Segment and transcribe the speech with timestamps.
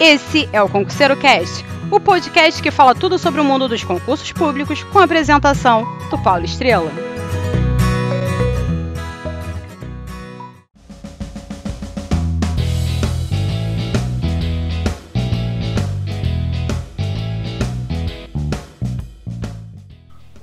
[0.00, 4.30] Esse é o Concurseiro Cast, o podcast que fala tudo sobre o mundo dos concursos
[4.30, 6.88] públicos com a apresentação do Paulo Estrela.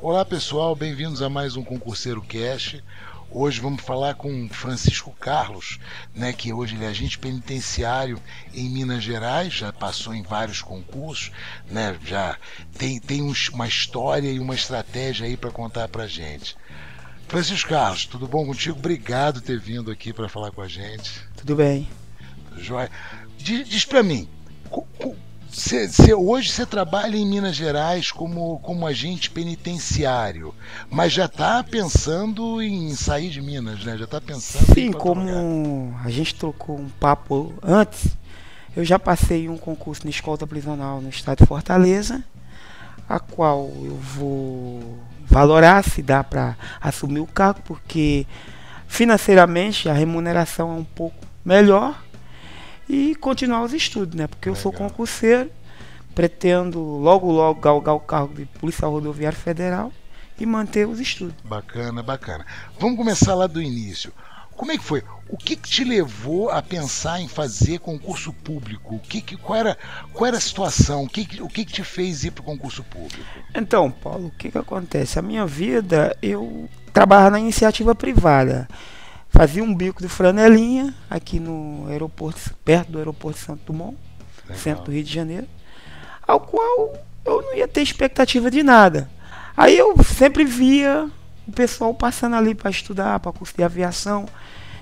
[0.02, 2.84] Olá pessoal, bem-vindos a mais um Concurseiro Cast.
[3.30, 5.80] Hoje vamos falar com Francisco Carlos,
[6.14, 8.22] né, que hoje ele é agente penitenciário
[8.54, 11.32] em Minas Gerais, já passou em vários concursos,
[11.70, 12.38] né, já
[12.78, 16.56] tem, tem uma história e uma estratégia aí para contar para gente.
[17.28, 18.78] Francisco Carlos, tudo bom contigo?
[18.78, 21.12] Obrigado por ter vindo aqui para falar com a gente.
[21.36, 21.90] Tudo bem.
[22.58, 22.90] Joia.
[23.38, 24.30] Diz, diz para mim,
[25.56, 30.54] Cê, cê, hoje você trabalha em Minas Gerais como, como agente penitenciário,
[30.90, 33.98] mas já está pensando em sair de Minas, né?
[33.98, 38.18] Já está pensando Sim, como a gente trocou um papo antes,
[38.76, 42.22] eu já passei um concurso na escolta prisional no estado de Fortaleza,
[43.08, 48.28] a qual eu vou valorar se dá para assumir o cargo, porque
[48.88, 52.05] financeiramente a remuneração é um pouco melhor
[52.88, 54.28] e continuar os estudos, né?
[54.28, 54.58] Porque Legal.
[54.58, 55.52] eu sou concurseiro,
[56.14, 59.92] pretendo logo logo galgar o cargo de Policial Rodoviário Federal
[60.40, 61.36] e manter os estudos.
[61.44, 62.46] Bacana, bacana.
[62.80, 64.14] Vamos começar lá do início.
[64.56, 65.04] Como é que foi?
[65.28, 68.96] O que, que te levou a pensar em fazer concurso público?
[68.96, 69.78] O que, que qual, era,
[70.14, 71.04] qual era a situação?
[71.04, 73.22] O que, o que, que te fez ir para o concurso público?
[73.54, 75.20] Então, Paulo, o que, que acontece?
[75.20, 78.66] A minha vida, eu trabalhava na iniciativa privada
[79.36, 83.98] fazia um bico de franelinha aqui no aeroporto, perto do aeroporto Santo Dumont,
[84.44, 84.58] Legal.
[84.58, 85.46] centro do Rio de Janeiro,
[86.26, 86.94] ao qual
[87.26, 89.10] eu não ia ter expectativa de nada.
[89.58, 91.10] Aí eu sempre via
[91.46, 94.26] o pessoal passando ali para estudar, para curso de aviação,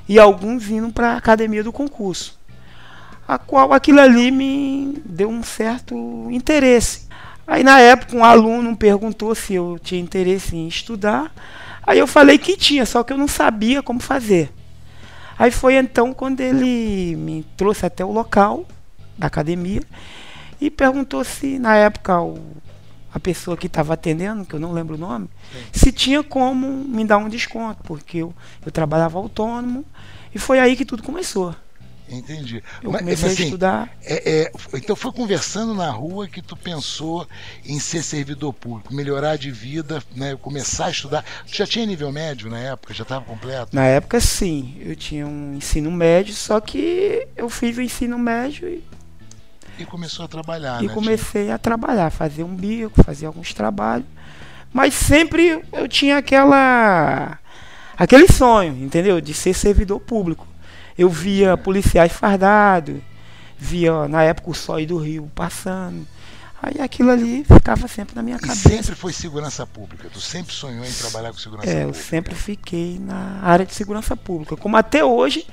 [0.07, 2.37] e alguns indo para a academia do concurso.
[3.27, 5.95] A qual aquilo ali me deu um certo
[6.29, 7.07] interesse.
[7.47, 11.33] Aí na época um aluno perguntou se eu tinha interesse em estudar.
[11.85, 14.51] Aí eu falei que tinha, só que eu não sabia como fazer.
[15.37, 18.65] Aí foi então quando ele me trouxe até o local
[19.17, 19.81] da academia
[20.61, 22.39] e perguntou se na época o,
[23.13, 25.59] a pessoa que estava atendendo, que eu não lembro o nome, Sim.
[25.71, 28.33] se tinha como me dar um desconto, porque eu,
[28.65, 29.83] eu trabalhava autônomo
[30.33, 31.53] e foi aí que tudo começou.
[32.17, 32.63] Entendi.
[32.81, 33.97] Eu mas, comecei assim, a estudar.
[34.03, 37.27] É, é, então foi conversando na rua que tu pensou
[37.65, 41.25] em ser servidor público, melhorar de vida, né, começar a estudar.
[41.47, 42.93] Tu já tinha nível médio na época?
[42.93, 43.75] Já estava completo?
[43.75, 48.67] Na época sim, eu tinha um ensino médio, só que eu fiz o ensino médio
[48.67, 48.83] e.
[49.79, 50.93] E começou a trabalhar, e né?
[50.93, 54.05] comecei a trabalhar, fazer um bico, fazer alguns trabalhos.
[54.71, 57.39] Mas sempre eu tinha aquela.
[57.97, 59.19] aquele sonho, entendeu?
[59.19, 60.47] De ser servidor público
[60.97, 62.97] eu via policiais fardados,
[63.57, 66.07] via na época o Sói do Rio passando.
[66.61, 68.69] Aí aquilo ali ficava sempre na minha e cabeça.
[68.69, 70.09] sempre foi segurança pública?
[70.09, 71.99] Tu sempre sonhou em trabalhar com segurança é, pública?
[71.99, 74.55] eu sempre fiquei na área de segurança pública.
[74.55, 75.45] Como até hoje,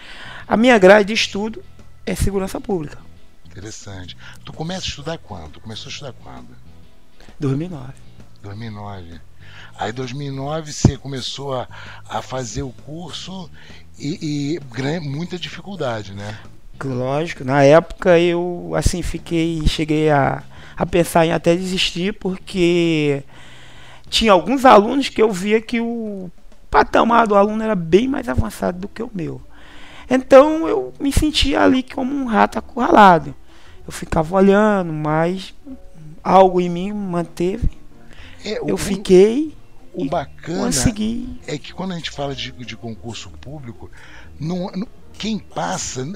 [0.46, 1.64] a minha grade de estudo
[2.06, 2.98] é segurança pública.
[3.44, 4.16] Interessante.
[4.44, 5.50] Tu começa a estudar quando?
[5.54, 6.48] Tu começou a estudar quando?
[7.40, 7.92] 2009.
[8.42, 9.20] 2009.
[9.76, 11.68] Aí, em 2009, você começou a,
[12.08, 13.50] a fazer o curso
[14.00, 16.38] e, e muita dificuldade, né?
[16.82, 20.42] Lógico, na época eu assim fiquei, cheguei a,
[20.76, 23.22] a pensar em até desistir porque
[24.08, 26.30] tinha alguns alunos que eu via que o
[26.70, 29.40] patamar do aluno era bem mais avançado do que o meu.
[30.08, 33.34] Então eu me sentia ali como um rato acurralado.
[33.86, 35.54] Eu ficava olhando, mas
[36.24, 37.70] algo em mim manteve.
[38.44, 39.54] É, eu fiquei
[40.02, 41.40] o bacana consegui.
[41.46, 43.90] é que quando a gente fala de, de concurso público,
[44.38, 44.86] não, não,
[45.20, 46.06] quem passa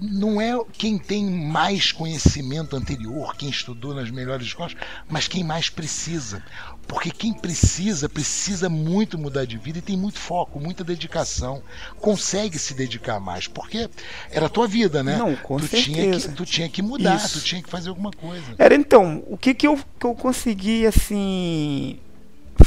[0.00, 4.74] não é quem tem mais conhecimento anterior, quem estudou nas melhores escolas,
[5.08, 6.42] mas quem mais precisa.
[6.88, 11.62] Porque quem precisa, precisa muito mudar de vida e tem muito foco, muita dedicação.
[12.00, 13.88] Consegue se dedicar mais, porque
[14.32, 15.16] era a tua vida, né?
[15.16, 15.92] Não, com tu certeza.
[15.92, 17.38] Tinha que, tu tinha que mudar, Isso.
[17.38, 18.56] tu tinha que fazer alguma coisa.
[18.58, 22.00] Era então, o que, que, eu, que eu consegui, assim,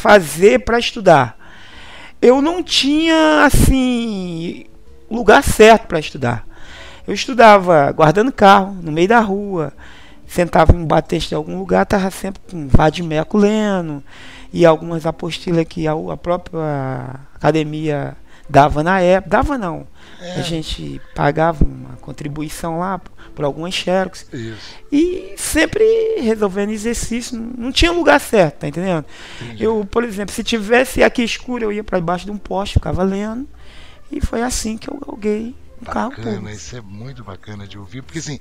[0.03, 1.37] fazer para estudar.
[2.21, 4.65] Eu não tinha assim
[5.09, 6.45] lugar certo para estudar.
[7.07, 9.71] Eu estudava guardando carro no meio da rua,
[10.27, 14.03] sentava em um batente de algum lugar, estava sempre com vadimeco lendo
[14.51, 18.13] e algumas apostilas que a, a própria academia
[18.49, 19.29] dava na época.
[19.29, 19.87] Dava não.
[20.19, 20.33] É.
[20.33, 23.01] A gente pagava uma contribuição lá
[23.33, 24.27] por algumas xerox.
[24.31, 24.75] Isso.
[24.91, 25.83] E sempre
[26.19, 27.37] resolvendo exercício.
[27.57, 29.05] Não tinha lugar certo, tá entendendo?
[29.41, 29.63] Entendi.
[29.63, 33.03] Eu, por exemplo, se tivesse aqui escuro, eu ia para debaixo de um poste, ficava
[33.03, 33.47] lendo.
[34.11, 36.49] E foi assim que eu galguei um Bacana, público.
[36.49, 38.39] isso é muito bacana de ouvir, porque assim,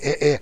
[0.00, 0.40] é, é,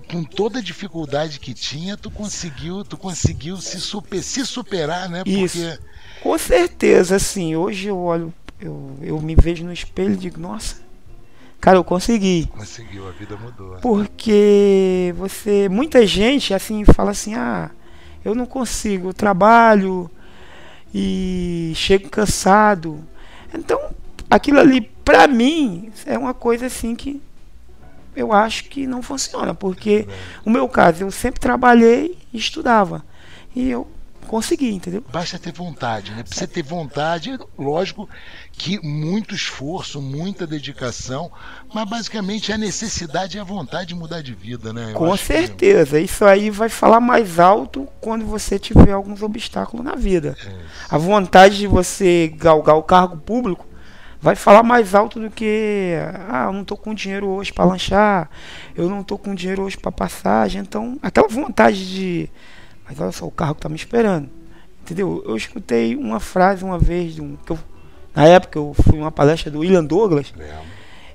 [0.00, 5.22] com toda a dificuldade que tinha, tu conseguiu, tu conseguiu se, super, se superar, né?
[5.24, 5.58] Isso.
[5.58, 5.78] Porque
[6.22, 10.76] Com certeza, assim, hoje eu olho, eu, eu me vejo no espelho e digo, nossa,
[11.60, 12.46] cara, eu consegui.
[12.46, 13.76] conseguiu, a vida mudou.
[13.80, 17.70] Porque você, muita gente assim fala assim, ah,
[18.24, 20.10] eu não consigo, eu trabalho
[20.94, 23.04] e chego cansado.
[23.52, 23.80] Então,
[24.30, 27.22] aquilo ali pra mim é uma coisa assim que
[28.16, 30.08] eu acho que não funciona, porque
[30.44, 33.04] o meu caso, eu sempre trabalhei e estudava.
[33.54, 33.86] E eu
[34.26, 35.04] consegui, entendeu?
[35.12, 36.22] Basta ter vontade, né?
[36.22, 38.08] Precisa ter vontade, lógico
[38.58, 41.30] que muito esforço, muita dedicação,
[41.74, 44.92] mas basicamente a necessidade e a vontade de mudar de vida, né?
[44.92, 46.00] Eu Com acho que- certeza.
[46.00, 50.36] Isso aí vai falar mais alto quando você tiver alguns obstáculos na vida.
[50.46, 50.52] É,
[50.88, 53.66] A vontade de você galgar o cargo público
[54.20, 55.94] vai falar mais alto do que
[56.28, 58.30] ah, eu não tô com dinheiro hoje para lanchar,
[58.74, 60.62] eu não tô com dinheiro hoje para passagem.
[60.62, 62.30] Então, aquela vontade de
[62.88, 64.30] mas olha só, o carro tá me esperando.
[64.82, 65.22] Entendeu?
[65.26, 67.58] Eu escutei uma frase uma vez de um que eu,
[68.16, 70.54] na época eu fui uma palestra do William Douglas, lembro.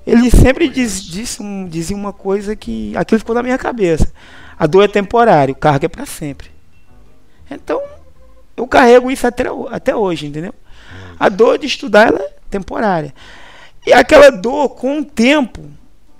[0.06, 4.10] ele sempre diz, um- dizia uma coisa que aquilo ficou na minha cabeça.
[4.58, 6.50] A dor é temporária, o cargo é para sempre.
[7.50, 7.82] Então,
[8.56, 10.54] eu carrego isso até, até hoje, entendeu?
[11.18, 13.12] A dor de estudar ela é temporária.
[13.86, 15.60] E aquela dor, com o tempo,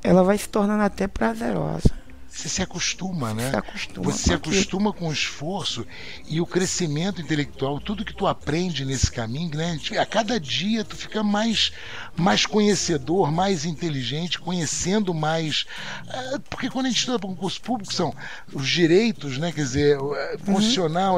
[0.03, 2.02] ela vai se tornando até prazerosa.
[2.35, 3.51] Você se acostuma, né?
[3.51, 5.87] Se acostuma Você se acostuma com o esforço
[6.27, 9.79] e o crescimento intelectual, tudo que tu aprende nesse caminho, né?
[9.99, 11.73] A cada dia tu fica mais,
[12.17, 15.67] mais conhecedor, mais inteligente, conhecendo mais.
[16.09, 18.15] eh, Porque quando a gente estuda para concurso público, são
[18.53, 19.53] os direitos, né?
[19.53, 20.39] Quer dizer, o, eh, Uhum.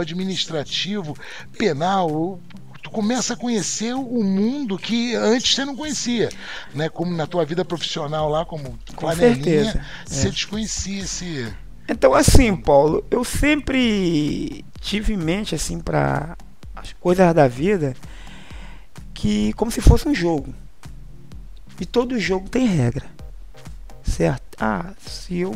[0.00, 1.16] administrativo,
[1.56, 2.40] penal.
[2.84, 6.28] Tu começa a conhecer o mundo que antes você não conhecia,
[6.74, 6.90] né?
[6.90, 10.30] Como na tua vida profissional lá, como Com certeza, você é.
[10.30, 11.50] desconhecia esse.
[11.88, 16.36] Então, assim, Paulo, eu sempre tive em mente, assim, para
[16.76, 17.94] as coisas da vida,
[19.14, 20.54] que como se fosse um jogo.
[21.80, 23.06] E todo jogo tem regra.
[24.02, 24.42] Certo?
[24.60, 25.54] Ah, se eu,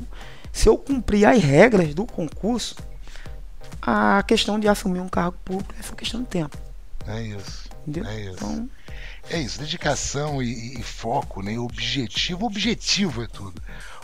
[0.50, 2.75] se eu cumprir as regras do concurso,
[3.82, 6.68] a questão de assumir um cargo público é só questão de tempo.
[7.08, 7.69] É isso.
[7.87, 8.10] Entendeu?
[8.10, 8.34] É isso.
[8.34, 8.70] Então,
[9.31, 11.58] É isso, dedicação e, e foco, né?
[11.58, 12.46] Objetivo.
[12.46, 13.60] Objetivo é tudo.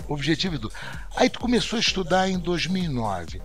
[0.09, 0.75] Objetivo é tudo.
[1.17, 3.41] Aí tu começou a estudar em 2009.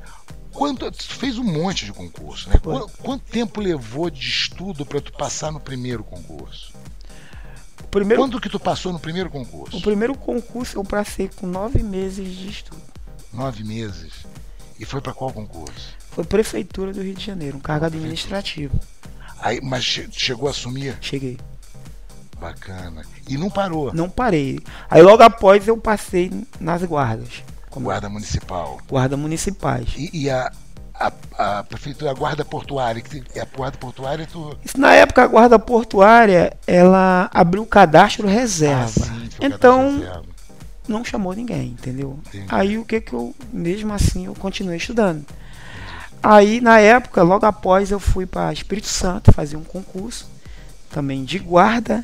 [0.52, 2.56] Quanto, tu fez um monte de concurso, né?
[2.62, 6.74] Quanto, quanto tempo levou de estudo para tu passar no primeiro concurso?
[7.84, 9.78] o primeiro, Quando que tu passou no primeiro concurso?
[9.78, 12.82] o primeiro concurso eu passei com nove meses de estudo.
[13.32, 14.26] Nove meses.
[14.80, 15.96] E foi para qual concurso?
[16.12, 18.80] Foi Prefeitura do Rio de Janeiro, um cargo administrativo.
[19.42, 20.98] Aí, mas che- chegou a assumir?
[21.02, 21.38] Cheguei.
[22.40, 23.02] Bacana.
[23.28, 23.94] E não parou.
[23.94, 24.60] Não parei.
[24.90, 27.44] Aí logo após eu passei nas guardas.
[27.76, 28.80] Guarda municipal.
[28.90, 29.90] guarda municipais.
[29.96, 30.52] E, e a,
[30.94, 31.12] a,
[31.60, 34.58] a prefeitura, a guarda portuária, que tem- a guarda portuária tu.
[34.66, 38.86] Isso, na época a guarda portuária, ela abriu o cadastro reserva.
[38.86, 39.50] Ah, sim, então
[39.84, 40.26] cadastro reserva.
[40.88, 42.20] não chamou ninguém, entendeu?
[42.28, 42.46] Entendi.
[42.50, 45.26] Aí o que que eu, mesmo assim, eu continuei estudando.
[46.22, 50.30] Aí na época, logo após eu fui para Espírito Santo fazer um concurso
[50.90, 52.04] também de guarda,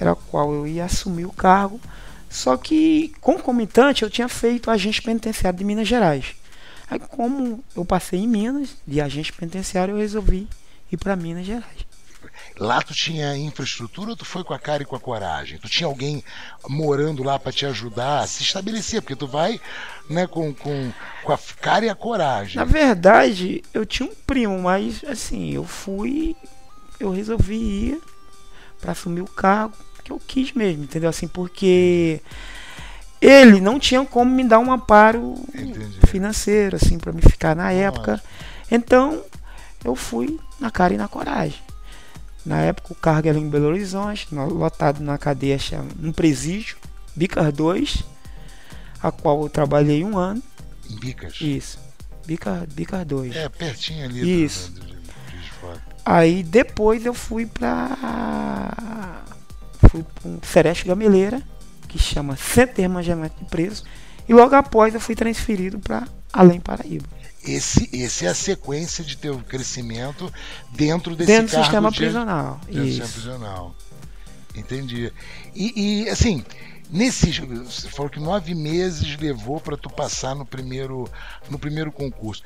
[0.00, 1.80] era qual eu ia assumir o cargo.
[2.28, 6.34] Só que concomitante eu tinha feito agente penitenciário de Minas Gerais.
[6.90, 10.48] Aí como eu passei em Minas, de agente penitenciário, eu resolvi
[10.90, 11.86] ir para Minas Gerais.
[12.58, 15.58] Lá tu tinha infraestrutura ou tu foi com a cara e com a coragem?
[15.58, 16.24] Tu tinha alguém
[16.68, 19.02] morando lá para te ajudar se estabelecer?
[19.02, 19.60] Porque tu vai
[20.08, 22.56] né, com, com, com a cara e a coragem.
[22.56, 26.36] Na verdade, eu tinha um primo, mas assim, eu fui,
[27.00, 28.00] eu resolvi ir
[28.80, 31.10] para assumir o cargo que eu quis mesmo, entendeu?
[31.10, 32.20] Assim, porque
[33.20, 35.98] ele não tinha como me dar um amparo Entendi.
[36.06, 38.22] financeiro, assim, para me ficar na época.
[38.70, 39.22] Então,
[39.84, 41.58] eu fui na cara e na coragem.
[42.44, 45.58] Na época, o cargo era em Belo Horizonte, no- lotado na cadeia,
[45.98, 46.76] num presídio,
[47.16, 48.04] Bicas 2,
[49.02, 50.42] a qual eu trabalhei um ano.
[50.90, 51.40] Em Bicas.
[51.40, 51.78] Isso.
[52.26, 53.36] Bica, Bica 2.
[53.36, 54.44] É, pertinho ali.
[54.44, 54.72] Isso.
[54.72, 54.96] Do, do.
[56.04, 59.24] Aí depois eu fui pra.
[59.90, 61.42] Fui pra um Sereste Gameleira,
[61.88, 63.84] que chama Centro de Remanejamento de Preso.
[64.28, 67.06] E logo após eu fui transferido para Além Paraíba.
[67.44, 70.32] Esse, esse é a sequência de teu crescimento
[70.72, 72.60] dentro desse dentro do sistema de, prisional.
[72.66, 73.76] dentro do sistema prisional.
[74.54, 75.12] Entendi.
[75.54, 76.44] E, e, assim,
[76.90, 77.38] nesses.
[77.38, 81.10] Você falou que nove meses levou para tu passar no primeiro,
[81.50, 82.42] no primeiro concurso.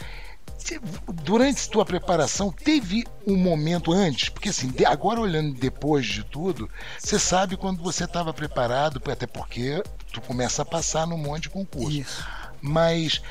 [1.25, 6.69] durante tua preparação, teve um momento antes, porque assim, agora olhando depois de tudo,
[6.99, 9.83] você sabe quando você estava preparado, até porque
[10.13, 12.01] tu começa a passar num monte de concurso.
[12.01, 12.27] Isso.
[12.61, 13.23] Mas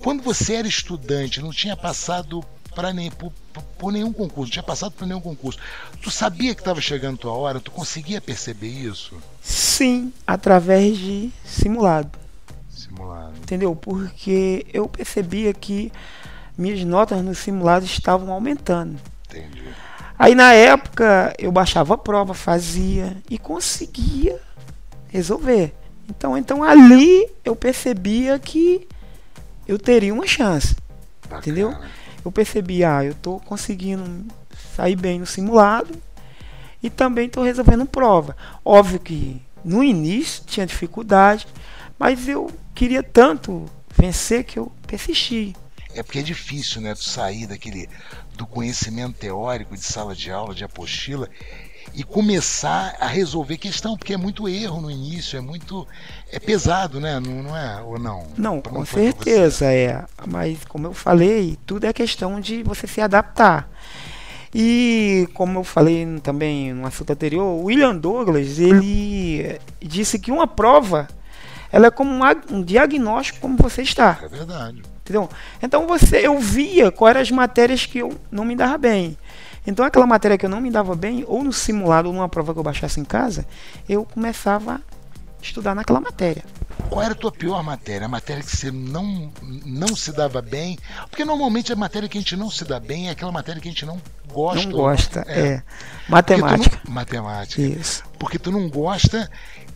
[0.00, 2.44] quando você era estudante, não tinha passado
[2.74, 3.32] para nem por,
[3.78, 5.58] por, nenhum concurso, não tinha passado por nenhum concurso.
[6.02, 7.60] Tu sabia que estava chegando tua hora?
[7.60, 9.16] Tu conseguia perceber isso?
[9.42, 12.10] Sim, através de simulado.
[12.70, 13.34] Simulado.
[13.36, 13.74] Entendeu?
[13.74, 15.92] Porque eu percebia que
[16.56, 18.98] minhas notas no simulado estavam aumentando.
[19.28, 19.62] Entendi.
[20.18, 24.40] Aí na época eu baixava a prova, fazia e conseguia
[25.08, 25.74] resolver.
[26.08, 28.86] Então, então ali eu percebia que
[29.66, 30.76] eu teria uma chance.
[31.22, 31.40] Bacana.
[31.40, 31.74] Entendeu?
[32.24, 34.26] Eu percebi, ah, eu estou conseguindo
[34.74, 35.94] sair bem no simulado
[36.82, 38.36] e também estou resolvendo prova.
[38.64, 41.46] Óbvio que no início tinha dificuldade,
[41.98, 43.66] mas eu queria tanto
[43.96, 45.54] vencer que eu persisti.
[45.94, 46.94] É porque é difícil, né?
[46.94, 47.88] Sair daquele
[48.36, 51.28] do conhecimento teórico de sala de aula, de apostila
[51.94, 55.86] e começar a resolver questão, porque é muito erro no início, é muito
[56.30, 57.20] é pesado, né?
[57.20, 58.26] Não, não é ou não?
[58.36, 60.04] Não, com certeza é.
[60.26, 63.68] Mas como eu falei, tudo é questão de você se adaptar.
[64.52, 70.46] E como eu falei também no assunto anterior, o William Douglas ele disse que uma
[70.46, 71.08] prova
[71.70, 74.18] ela é como um diagnóstico como você está.
[74.22, 74.82] É verdade.
[75.02, 75.28] Entendeu?
[75.60, 79.18] Então você, eu via quais eram as matérias que eu não me dava bem.
[79.66, 82.52] Então aquela matéria que eu não me dava bem, ou no simulado, ou numa prova
[82.52, 83.46] que eu baixasse em casa,
[83.88, 84.80] eu começava a
[85.42, 86.44] estudar naquela matéria.
[86.88, 88.06] Qual era a tua pior matéria?
[88.06, 89.32] A matéria que você não,
[89.64, 90.78] não se dava bem?
[91.08, 93.68] Porque normalmente a matéria que a gente não se dá bem é aquela matéria que
[93.68, 94.00] a gente não
[94.32, 94.66] gosta.
[94.66, 95.40] Não gosta, é.
[95.40, 95.62] é.
[96.08, 96.80] Matemática.
[96.84, 97.62] Não, matemática.
[97.62, 98.04] Isso.
[98.18, 99.30] Porque tu não gosta,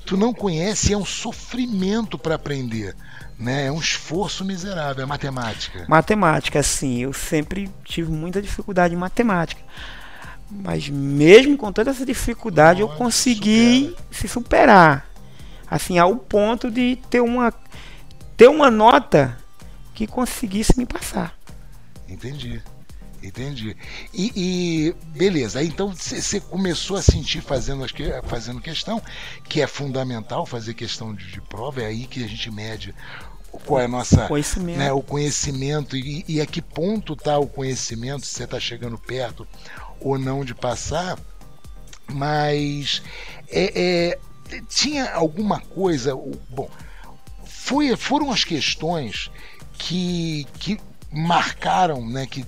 [0.09, 2.97] tu não conhece, é um sofrimento para aprender
[3.39, 3.67] né?
[3.67, 5.87] É um esforço miserável, é matemática.
[5.89, 6.99] Matemática, sim.
[6.99, 9.63] Eu sempre tive muita dificuldade em matemática.
[10.51, 14.07] Mas mesmo com toda essa dificuldade, Nossa, eu consegui supera.
[14.11, 15.09] se superar.
[15.71, 17.53] Assim, ao ponto de ter uma,
[18.37, 19.37] ter uma nota
[19.95, 21.35] que conseguisse me passar.
[22.09, 22.63] Entendi.
[23.23, 23.77] Entendi.
[24.15, 27.85] E, e beleza, então você começou a sentir fazendo,
[28.25, 29.03] fazendo questão,
[29.49, 32.95] que é fundamental fazer questão de, de prova, é aí que a gente mede
[33.65, 34.79] qual é a nossa conhecimento.
[34.79, 38.99] Né, o conhecimento e, e a que ponto está o conhecimento, se você está chegando
[38.99, 39.47] perto
[40.01, 41.19] ou não de passar,
[42.07, 43.03] mas
[43.49, 44.17] é,
[44.51, 46.15] é, tinha alguma coisa,
[46.51, 46.71] bom,
[47.45, 49.31] foi, foram as questões
[49.73, 50.79] que, que
[51.11, 52.45] marcaram, né, que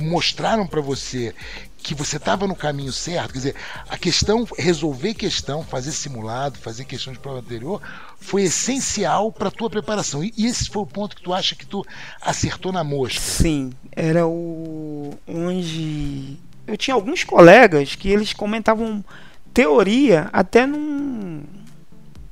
[0.00, 1.34] mostraram para você
[1.82, 3.56] que você estava no caminho certo, quer dizer,
[3.88, 7.82] a questão, resolver questão, fazer simulado, fazer questão de prova anterior,
[8.20, 10.22] foi essencial para a tua preparação.
[10.22, 11.84] E esse foi o ponto que tu acha que tu
[12.20, 13.20] acertou na mosca.
[13.20, 19.04] Sim, era o onde eu tinha alguns colegas que eles comentavam
[19.52, 21.42] teoria até num,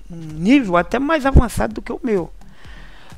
[0.09, 2.33] num nível até mais avançado do que o meu.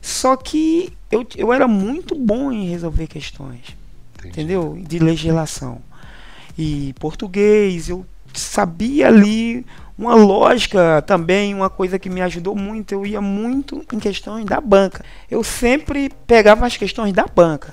[0.01, 3.82] Só que eu, eu era muito bom em resolver questões
[4.25, 4.81] entendeu?
[4.87, 5.81] De legislação.
[6.57, 9.65] E português, eu sabia ali
[9.97, 12.93] uma lógica também, uma coisa que me ajudou muito.
[12.93, 15.05] Eu ia muito em questões da banca.
[15.31, 17.73] Eu sempre pegava as questões da banca.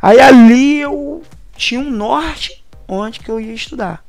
[0.00, 1.22] Aí ali eu
[1.56, 4.04] tinha um norte onde que eu ia estudar.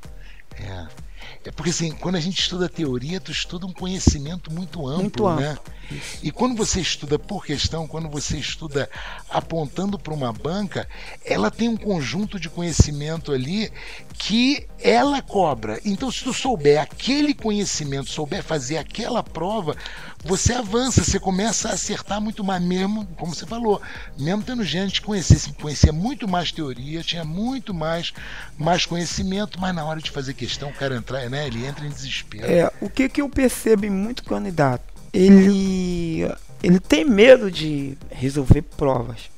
[0.60, 1.04] É.
[1.46, 5.28] É porque assim, quando a gente estuda teoria, tu estuda um conhecimento muito amplo, muito
[5.28, 5.42] amplo.
[5.44, 5.58] né?
[6.22, 8.90] E quando você estuda por questão, quando você estuda
[9.30, 10.88] apontando para uma banca,
[11.26, 13.72] ela tem um conjunto de conhecimento ali
[14.14, 15.80] que ela cobra.
[15.86, 19.76] Então, se tu souber aquele conhecimento, souber fazer aquela prova,
[20.24, 23.82] você avança, você começa a acertar muito mais, mesmo, como você falou,
[24.18, 28.14] mesmo tendo gente que conhecia, conhecia muito mais teoria, tinha muito mais,
[28.58, 31.90] mais conhecimento, mas na hora de fazer questão, o cara entrar, né, ele entra em
[31.90, 32.46] desespero.
[32.46, 34.93] É, o que, que eu percebo em muito candidato?
[35.13, 36.27] Ele,
[36.62, 39.29] ele tem medo de resolver provas.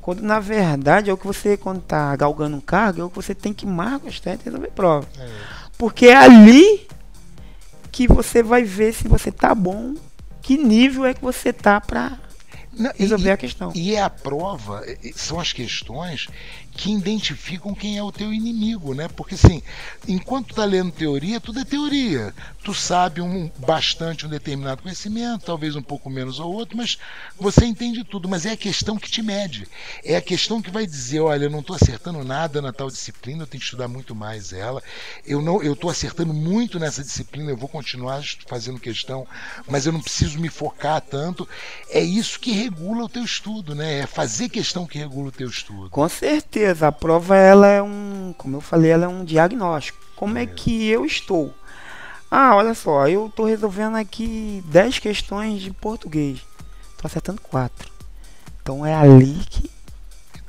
[0.00, 3.16] Quando na verdade é o que você, quando está galgando um cargo, é o que
[3.16, 5.06] você tem que mais gostar de resolver prova.
[5.18, 5.28] É
[5.78, 6.86] Porque é ali
[7.92, 9.94] que você vai ver se você tá bom
[10.40, 12.18] que nível é que você está para
[12.98, 13.72] resolver e, a questão.
[13.74, 14.82] E é a prova,
[15.14, 16.28] são as questões
[16.74, 19.06] que identificam quem é o teu inimigo, né?
[19.08, 19.62] Porque assim,
[20.08, 22.34] enquanto tá lendo teoria, tudo é teoria.
[22.64, 26.98] Tu sabe um, bastante um determinado conhecimento, talvez um pouco menos ou outro, mas
[27.38, 28.28] você entende tudo.
[28.28, 29.68] Mas é a questão que te mede.
[30.02, 33.42] É a questão que vai dizer, olha, eu não estou acertando nada na tal disciplina,
[33.42, 34.82] eu tenho que estudar muito mais ela.
[35.26, 39.26] Eu não, eu estou acertando muito nessa disciplina, eu vou continuar fazendo questão,
[39.68, 41.46] mas eu não preciso me focar tanto.
[41.90, 44.00] É isso que regula o teu estudo, né?
[44.00, 45.90] É fazer questão que regula o teu estudo.
[45.90, 49.98] Com certeza, a prova ela é um, como eu falei, ela é um diagnóstico.
[50.16, 51.54] Como é, é que eu estou?
[52.30, 56.40] Ah, olha só, eu estou resolvendo aqui 10 questões de português.
[56.90, 57.90] Estou acertando 4.
[58.62, 59.70] Então é ali que,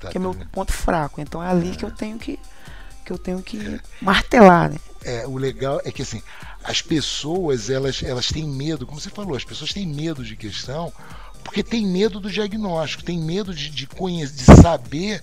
[0.09, 1.19] que é meu ponto fraco.
[1.19, 1.75] Então é ali é.
[1.75, 2.39] que eu tenho que
[3.05, 3.79] que eu tenho que é.
[4.01, 4.77] martelar, né?
[5.03, 6.23] É, o legal é que assim,
[6.63, 10.93] as pessoas, elas, elas têm medo, como você falou, as pessoas têm medo de questão
[11.43, 15.21] porque tem medo do diagnóstico, tem medo de, de, conhecer, de saber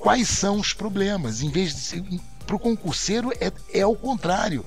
[0.00, 1.42] quais são os problemas.
[1.42, 4.66] Em vez de para o concurseiro é, é o contrário.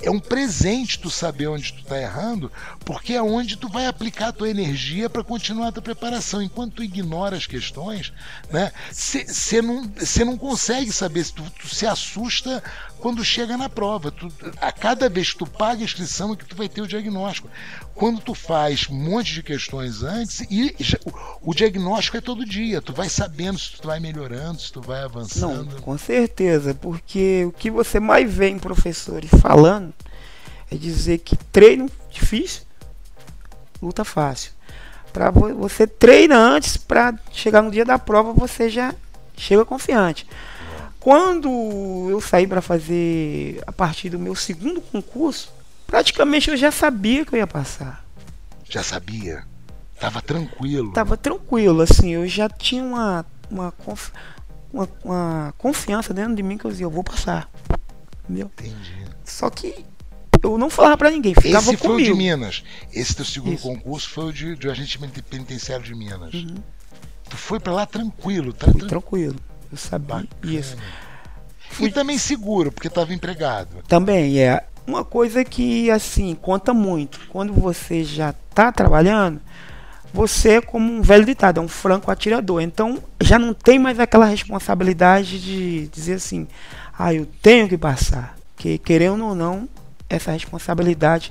[0.00, 2.50] É um presente tu saber onde tu está errando,
[2.84, 6.40] porque é onde tu vai aplicar a tua energia para continuar a tua preparação.
[6.40, 8.12] Enquanto tu ignora as questões,
[8.50, 8.72] né?
[8.92, 9.90] Você não,
[10.24, 12.62] não consegue saber tu, tu se assusta
[12.98, 14.10] quando chega na prova.
[14.10, 16.86] Tu, a cada vez que tu paga a inscrição é que tu vai ter o
[16.86, 17.48] diagnóstico.
[17.94, 20.74] Quando tu faz um monte de questões antes, e
[21.04, 22.80] o, o diagnóstico é todo dia.
[22.80, 25.74] Tu vai sabendo se tu vai melhorando, se tu vai avançando.
[25.74, 29.92] Não, com certeza, porque o que você mais vê em professores falando
[30.70, 32.62] é dizer que treino difícil,
[33.80, 34.52] luta fácil.
[35.12, 38.94] Para você treina antes para chegar no dia da prova, você já
[39.36, 40.26] chega confiante.
[41.08, 45.50] Quando eu saí para fazer a partir do meu segundo concurso,
[45.86, 48.04] praticamente eu já sabia que eu ia passar.
[48.68, 49.42] Já sabia?
[49.98, 50.92] Tava tranquilo.
[50.92, 54.10] Tava tranquilo, assim, eu já tinha uma, uma, conf,
[54.70, 57.50] uma, uma confiança dentro de mim que eu dizia, eu vou passar.
[58.24, 58.50] Entendeu?
[58.58, 59.06] Entendi.
[59.24, 59.86] Só que
[60.42, 62.10] eu não falava para ninguém, ficava Esse foi comigo.
[62.10, 62.62] o de Minas.
[62.92, 63.62] Esse teu segundo Isso.
[63.62, 66.34] concurso foi o de, de agente penitenciário de Minas.
[66.34, 66.56] Uhum.
[67.30, 68.66] Tu foi para lá tranquilo, tá?
[68.86, 69.36] tranquilo.
[69.70, 70.28] Eu sabia Bacana.
[70.44, 70.76] isso.
[71.70, 71.88] Fui...
[71.88, 73.82] E também seguro, porque estava empregado.
[73.86, 74.64] Também, é.
[74.86, 77.20] Uma coisa que, assim, conta muito.
[77.28, 79.40] Quando você já está trabalhando,
[80.12, 82.62] você é como um velho ditado, é um franco atirador.
[82.62, 86.48] Então, já não tem mais aquela responsabilidade de dizer assim,
[86.98, 88.36] ah, eu tenho que passar.
[88.56, 89.68] Que, querendo ou não,
[90.08, 91.30] essa responsabilidade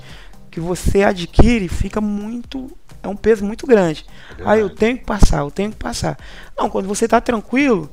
[0.51, 2.71] que você adquire fica muito
[3.03, 4.05] é um peso muito grande.
[4.37, 6.17] É ah, eu tenho que passar, eu tenho que passar.
[6.57, 7.89] Não, quando você está tranquilo,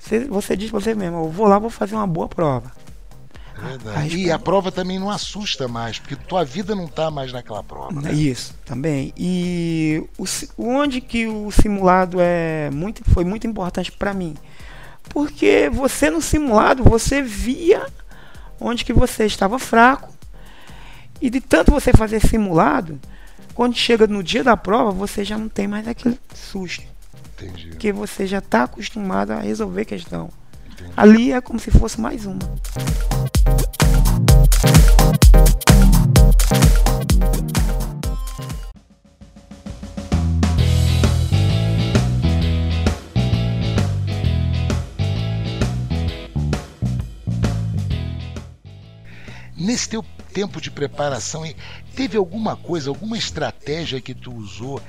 [0.00, 2.72] você, você diz pra você mesmo, eu vou lá, vou fazer uma boa prova.
[3.58, 4.16] É verdade.
[4.16, 8.00] e a prova também não assusta mais, porque tua vida não está mais naquela prova.
[8.00, 8.10] Né?
[8.12, 9.12] Isso, também.
[9.16, 10.24] E o,
[10.56, 14.34] onde que o simulado é muito, foi muito importante para mim?
[15.10, 17.86] Porque você no simulado, você via
[18.58, 20.10] onde que você estava fraco.
[21.20, 22.98] E de tanto você fazer simulado,
[23.54, 26.82] quando chega no dia da prova, você já não tem mais aquele susto.
[27.42, 27.68] Entendi.
[27.68, 30.30] Porque você já está acostumado a resolver questão.
[30.72, 30.92] Entendi.
[30.96, 32.38] Ali é como se fosse mais uma.
[49.56, 51.44] Nesse teu tempo de preparação,
[51.94, 54.80] teve alguma coisa, alguma estratégia que tu usou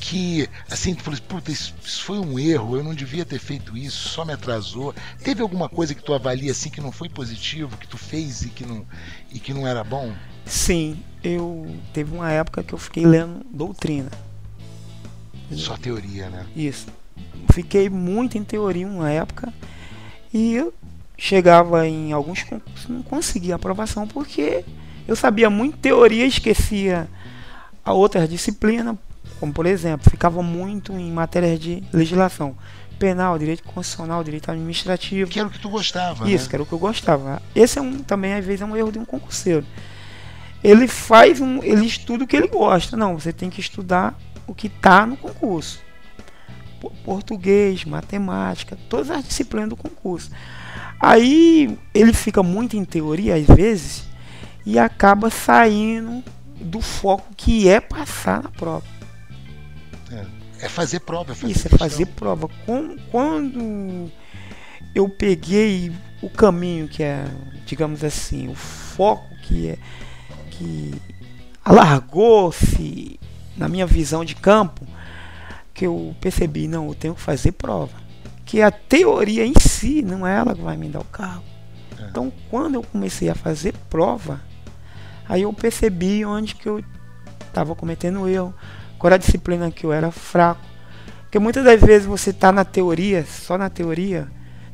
[0.00, 3.76] que, assim, tu falou, puta, isso, isso, foi um erro, eu não devia ter feito
[3.76, 4.94] isso, só me atrasou.
[5.22, 8.48] Teve alguma coisa que tu avalia assim que não foi positivo, que tu fez e
[8.48, 8.84] que não,
[9.32, 10.12] e que não era bom?
[10.44, 14.10] Sim, eu teve uma época que eu fiquei lendo doutrina.
[15.52, 16.46] Só teoria, né?
[16.54, 16.86] Isso.
[17.52, 19.52] Fiquei muito em teoria uma época
[20.32, 20.72] e eu
[21.18, 24.64] chegava em alguns concursos não conseguia aprovação porque
[25.10, 27.08] eu sabia muito teoria, esquecia
[27.84, 28.96] a outra disciplina,
[29.40, 32.56] como por exemplo, ficava muito em matérias de legislação
[32.96, 35.28] penal, direito constitucional, direito administrativo.
[35.28, 36.50] Que era o que tu gostava, Isso, né?
[36.50, 37.42] que era o que eu gostava.
[37.56, 39.66] Esse é um também às vezes é um erro de um concurseiro.
[40.62, 42.96] Ele faz um, ele estuda o que ele gosta.
[42.96, 45.80] Não, você tem que estudar o que está no concurso.
[47.04, 50.30] Português, matemática, todas as disciplinas do concurso.
[51.00, 54.08] Aí ele fica muito em teoria às vezes
[54.64, 56.22] e acaba saindo
[56.60, 58.84] do foco que é passar na prova.
[60.10, 60.26] É,
[60.66, 61.32] é fazer prova.
[61.32, 62.48] É fazer Isso, é fazer prova.
[63.10, 64.10] Quando
[64.94, 65.92] eu peguei
[66.22, 67.24] o caminho que é,
[67.64, 69.78] digamos assim, o foco que é
[70.50, 70.94] que
[71.64, 73.18] alargou-se
[73.56, 74.86] na minha visão de campo,
[75.72, 78.00] que eu percebi, não, eu tenho que fazer prova
[78.50, 81.44] porque a teoria em si não é ela que vai me dar o cargo.
[81.96, 82.08] É.
[82.08, 84.40] Então, quando eu comecei a fazer prova,
[85.30, 86.82] aí eu percebi onde que eu
[87.46, 88.52] estava cometendo erro,
[88.98, 90.60] qual era a disciplina que eu era fraco.
[91.22, 94.26] Porque muitas das vezes você está na teoria, só na teoria,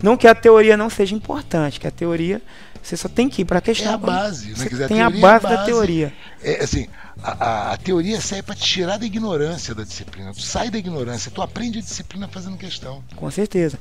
[0.03, 2.41] não que a teoria não seja importante, que a teoria
[2.83, 3.91] você só tem que ir para a questão.
[3.91, 4.55] É a base, né?
[4.55, 6.15] Você dizer, tem a, a base, é base, da teoria.
[6.43, 6.87] É, assim,
[7.23, 10.33] a, a, a teoria serve para te tirar da ignorância da disciplina.
[10.33, 13.03] Tu sai da ignorância, tu aprende a disciplina fazendo questão.
[13.15, 13.79] Com certeza.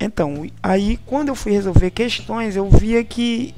[0.00, 3.54] Então, aí quando eu fui resolver questões, eu via que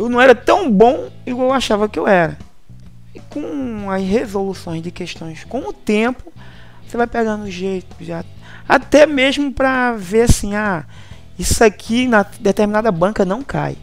[0.00, 2.38] eu não era tão bom igual eu achava que eu era.
[3.14, 6.32] E com as resoluções de questões com o tempo,
[6.88, 8.24] você vai pegando o jeito já.
[8.66, 10.86] Até mesmo para ver assim, ah,
[11.38, 13.76] isso aqui na determinada banca não cai.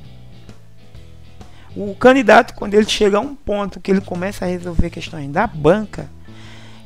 [1.75, 5.45] O candidato, quando ele chega a um ponto que ele começa a resolver questões da
[5.45, 6.09] banca,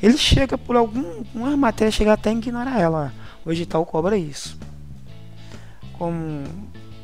[0.03, 3.13] ele chega por alguma matéria, chega até a ignorar ela.
[3.45, 4.59] O edital cobra isso.
[5.93, 6.43] Como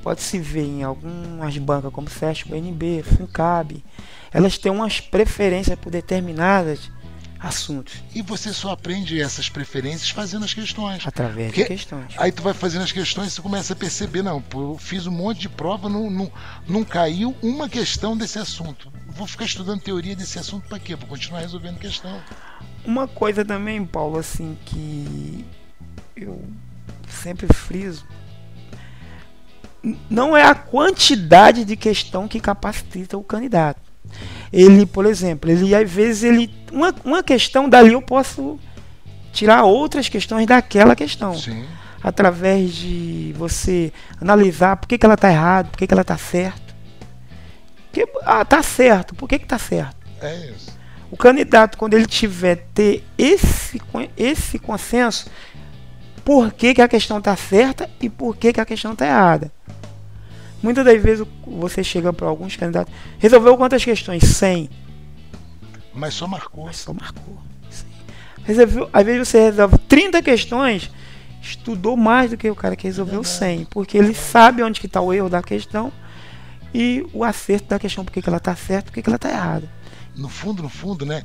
[0.08, 3.84] pode se ver em algumas bancas como SESC, BNB, FUNCAB,
[4.32, 6.89] elas têm umas preferências por determinadas
[7.38, 8.02] assuntos.
[8.15, 11.06] E você só aprende essas preferências fazendo as questões.
[11.06, 12.13] Através Porque de questões.
[12.15, 15.06] Aí tu vai fazendo as questões e você começa a perceber, não, pô, eu fiz
[15.08, 16.32] um monte de prova, não, não,
[16.65, 18.89] não caiu uma questão desse assunto.
[19.10, 20.96] Vou ficar estudando teoria desse assunto para quê?
[20.96, 22.17] Vou continuar resolvendo questão.
[22.86, 25.43] Uma coisa também, Paulo, assim, que
[26.15, 26.41] eu
[27.10, 28.06] sempre friso,
[30.10, 33.88] não é a quantidade de questão que capacita o candidato
[34.52, 38.60] ele, por exemplo, ele às vezes ele uma, uma questão dali eu posso
[39.32, 41.36] tirar outras questões daquela questão.
[41.36, 41.65] Sim.
[42.02, 46.17] Através de você analisar por que, que ela está errada, por que, que ela está
[46.17, 46.76] certo.
[47.91, 49.95] Porque, ah, tá certo, por que, que tá certo?
[50.21, 50.78] É isso.
[51.10, 53.82] O candidato, quando ele tiver ter esse,
[54.15, 55.30] esse consenso,
[56.23, 59.52] por que, que a questão está certa e por que, que a questão está errada.
[60.62, 64.24] Muitas das vezes você chega para alguns candidatos, resolveu quantas questões?
[64.24, 64.70] 100.
[65.93, 66.65] Mas só marcou.
[66.65, 67.38] Mas só marcou.
[68.43, 70.89] Resolveu, às vezes você resolve 30 questões,
[71.41, 75.13] estudou mais do que o cara que resolveu 100, porque ele sabe onde está o
[75.13, 75.91] erro da questão
[76.74, 79.70] e o acerto da questão, porque que ela está certa, porque que ela está errada.
[80.15, 81.24] No fundo, no fundo, né?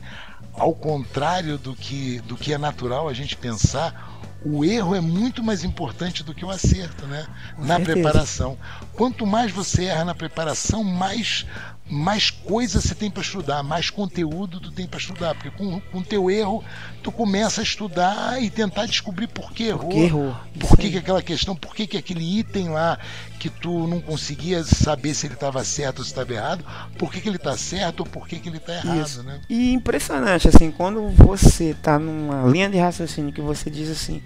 [0.55, 4.12] Ao contrário do que, do que é natural a gente pensar,
[4.45, 7.27] o erro é muito mais importante do que o acerto, né?
[7.57, 7.93] Com na certeza.
[7.93, 8.59] preparação.
[8.93, 11.47] Quanto mais você erra na preparação, mais
[11.93, 16.03] mais coisa você tem para estudar, mais conteúdo tu tem para estudar, porque com o
[16.03, 16.65] teu erro
[17.03, 20.37] tu começa a estudar e tentar descobrir por que errou, por que, errou.
[20.59, 22.99] por que, que aquela questão, por que, que aquele item lá
[23.39, 26.65] que tu não conseguia saber se ele estava certo ou se estava errado,
[26.99, 29.23] por que, que ele está certo ou por que, que ele está errado, Isso.
[29.23, 29.43] né?
[29.51, 34.23] E impressionante assim, quando você está numa linha de raciocínio que você diz assim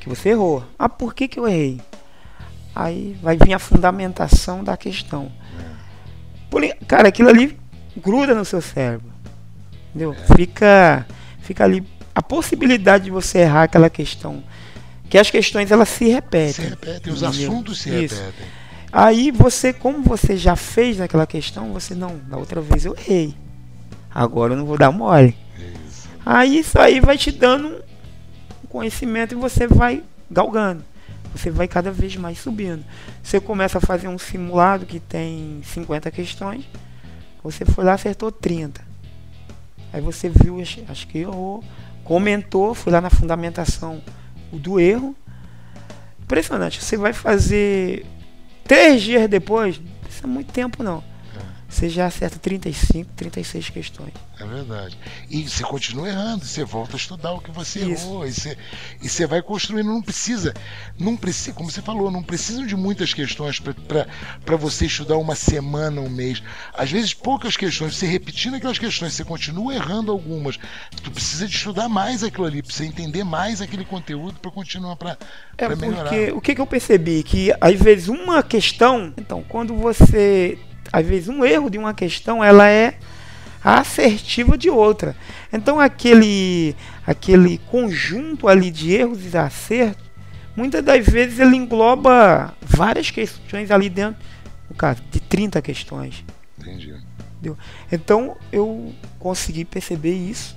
[0.00, 1.78] que você errou, ah, por que que eu errei?
[2.74, 5.30] Aí vai vir a fundamentação da questão.
[6.86, 7.58] Cara, aquilo ali
[7.96, 9.12] gruda no seu cérebro.
[9.90, 10.12] Entendeu?
[10.12, 10.34] É.
[10.36, 11.06] Fica,
[11.40, 14.42] fica ali a possibilidade de você errar aquela questão.
[15.08, 16.52] Que as questões elas se repetem.
[16.52, 18.14] Se repetem, os assuntos se Isso.
[18.14, 18.46] repetem.
[18.92, 23.34] Aí você, como você já fez naquela questão, você não, da outra vez eu errei.
[24.12, 25.36] Agora eu não vou dar mole.
[25.88, 26.08] Isso.
[26.24, 27.82] Aí isso aí vai te dando
[28.62, 30.84] um conhecimento e você vai galgando
[31.34, 32.84] você vai cada vez mais subindo.
[33.22, 36.64] Você começa a fazer um simulado que tem 50 questões,
[37.42, 38.80] você foi lá acertou 30.
[39.92, 41.62] Aí você viu, acho que errou,
[42.04, 44.02] comentou, foi lá na fundamentação
[44.52, 45.14] do erro.
[46.22, 46.82] Impressionante.
[46.82, 48.04] Você vai fazer
[48.64, 51.13] três dias depois, isso é muito tempo não
[51.74, 54.12] você já acerta 35, 36 questões.
[54.38, 54.96] É verdade.
[55.28, 58.06] E você continua errando, você volta a estudar o que você Isso.
[58.06, 58.56] errou, e você,
[59.02, 59.86] e você vai construindo.
[59.86, 60.54] Não precisa,
[60.98, 66.00] não precisa, como você falou, não precisam de muitas questões para você estudar uma semana,
[66.00, 66.42] um mês.
[66.72, 70.58] Às vezes, poucas questões, você repetindo aquelas questões, você continua errando algumas.
[71.02, 75.18] Tu precisa de estudar mais aquilo ali, precisa entender mais aquele conteúdo para continuar para
[75.58, 76.10] é melhorar.
[76.10, 77.22] Porque o que, que eu percebi?
[77.24, 80.56] Que às vezes uma questão, então, quando você
[80.94, 82.94] às vezes um erro de uma questão ela é
[83.64, 85.16] assertiva de outra.
[85.52, 90.06] Então aquele aquele conjunto ali de erros e acertos,
[90.56, 94.24] muitas das vezes ele engloba várias questões ali dentro,
[94.70, 96.24] no caso de 30 questões.
[96.60, 96.94] Entendi.
[97.32, 97.58] Entendeu?
[97.90, 100.56] Então eu consegui perceber isso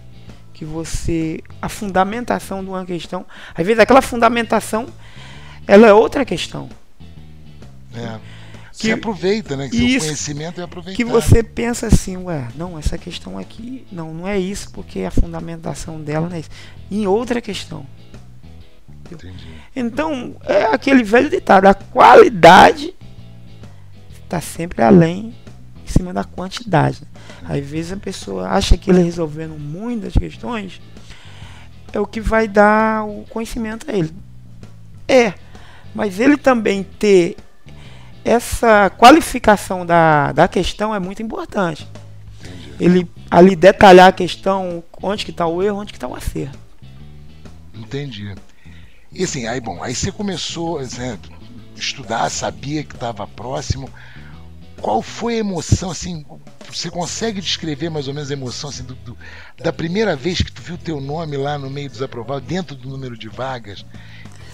[0.54, 4.86] que você a fundamentação de uma questão, às vezes aquela fundamentação
[5.66, 6.70] ela é outra questão.
[7.96, 8.37] É
[8.78, 9.70] que aproveita, né?
[9.70, 10.96] Que isso, seu conhecimento é aproveitar.
[10.96, 15.12] Que você pensa assim, ué, não, essa questão aqui, não, não é isso, porque a
[15.12, 16.50] fundamentação dela não é isso.
[16.90, 17.86] Em outra questão.
[19.12, 19.48] Entendi.
[19.76, 22.94] Então, é aquele velho ditado, a qualidade
[24.24, 25.34] está sempre além
[25.84, 27.02] em cima da quantidade.
[27.44, 30.82] Às vezes a pessoa acha que ele resolvendo muitas questões
[31.94, 34.14] é o que vai dar o conhecimento a ele.
[35.08, 35.34] É,
[35.96, 37.38] mas ele também ter
[38.28, 41.88] essa qualificação da, da questão é muito importante.
[42.80, 46.60] Ele ali detalhar a questão, onde que está o erro, onde que está o acerto.
[47.74, 48.36] Entendi.
[49.12, 51.18] E assim, aí bom, aí você começou né,
[51.76, 53.90] estudar, sabia que estava próximo.
[54.82, 56.24] Qual foi a emoção, assim,
[56.70, 59.18] você consegue descrever mais ou menos a emoção assim, do, do,
[59.58, 62.90] da primeira vez que tu viu teu nome lá no meio dos aprovados, dentro do
[62.90, 63.84] número de vagas?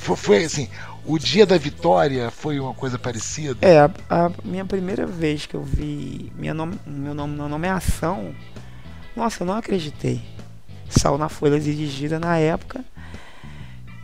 [0.04, 0.70] Foi, assim,
[1.06, 3.58] o dia da vitória foi uma coisa parecida?
[3.62, 8.34] É, a, a minha primeira vez que eu vi minha nome, meu nome na nomeação,
[9.16, 10.22] nossa, eu não acreditei.
[10.90, 12.84] Saiu na folha dirigida na época.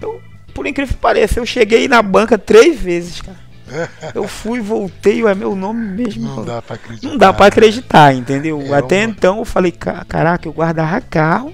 [0.01, 0.21] Eu,
[0.53, 3.38] por incrível que pareça, eu cheguei na banca três vezes, cara.
[4.15, 6.27] Eu fui, voltei, é meu nome mesmo.
[6.38, 7.07] Não dá pra acreditar.
[7.07, 8.59] Não dá pra acreditar, entendeu?
[8.62, 11.53] É Até uma- então eu falei, "Ca- caraca, eu guardava carro,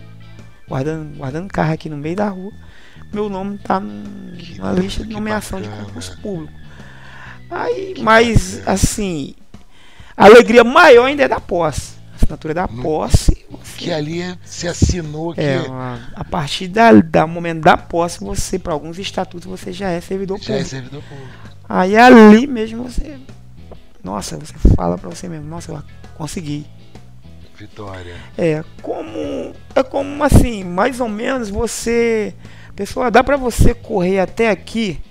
[0.66, 2.54] guardando, guardando carro aqui no meio da rua.
[3.16, 6.52] Meu nome tá numa lista de nomeação de concurso público.
[7.50, 9.34] Aí, mas assim,
[10.18, 11.96] a alegria maior ainda é da posse.
[12.12, 13.46] A assinatura da posse.
[13.50, 18.20] você- Que ali se assinou que é, a, a partir da, da momento da posse,
[18.20, 20.70] você, para alguns estatutos, você já é servidor já é público.
[20.70, 21.30] servidor público.
[21.70, 23.18] Aí ali mesmo você.
[24.04, 25.82] Nossa, você fala pra você mesmo, nossa, eu
[26.16, 26.66] consegui.
[27.58, 28.16] Vitória.
[28.38, 29.54] É como.
[29.74, 32.34] É como assim, mais ou menos você.
[32.76, 35.02] Pessoal, dá pra você correr até aqui.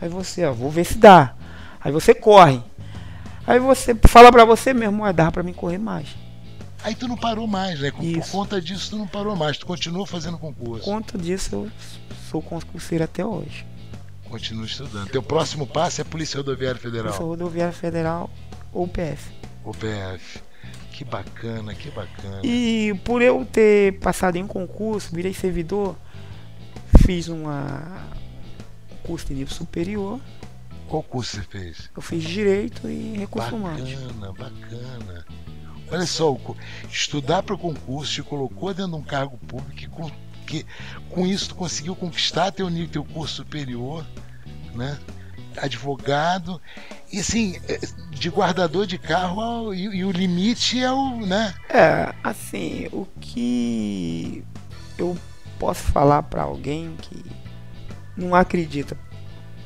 [0.00, 1.34] Aí você, ó, vou ver se dá.
[1.80, 2.62] Aí você corre.
[3.46, 6.08] Aí você fala pra você mesmo, ó, dá pra mim correr mais.
[6.82, 7.90] Aí tu não parou mais, né?
[7.92, 8.32] Por Isso.
[8.32, 10.84] conta disso tu não parou mais, tu continuou fazendo concurso.
[10.84, 11.70] Quanto disso eu
[12.30, 13.64] sou concurseiro até hoje.
[14.28, 15.08] Continua estudando.
[15.08, 18.30] Teu próximo passo é Polícia Rodoviária Federal, sou rodoviária federal
[18.72, 19.30] ou PF.
[19.64, 20.40] ou PF.
[21.02, 22.40] Que bacana, que bacana.
[22.44, 25.96] E por eu ter passado em um concurso, virei servidor,
[27.04, 28.06] fiz uma
[28.92, 30.20] um curso de nível superior,
[30.88, 31.90] Qual curso você fez?
[31.96, 33.90] eu fiz direito e recursos humanos.
[33.92, 35.26] Bacana, bacana.
[35.90, 36.36] Olha só,
[36.88, 40.10] estudar para o concurso te colocou dentro de um cargo público e com,
[40.46, 40.64] que,
[41.10, 44.06] com isso tu conseguiu conquistar teu nível, teu curso superior,
[44.74, 44.96] né?
[45.58, 46.60] Advogado,
[47.12, 47.78] e assim, é,
[48.10, 51.54] de guardador de carro e, e o limite é o, né?
[51.68, 54.44] É, assim, o que
[54.98, 55.16] eu
[55.58, 57.24] posso falar pra alguém que
[58.16, 58.96] não acredita.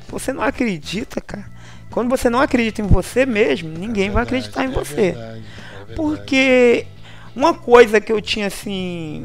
[0.09, 1.49] Você não acredita, cara.
[1.89, 5.11] Quando você não acredita em você mesmo, ninguém É vai verdade, acreditar em é você.
[5.11, 5.43] verdade,
[5.89, 5.95] é.
[5.95, 6.87] Porque
[7.35, 9.23] uma coisa que eu tinha assim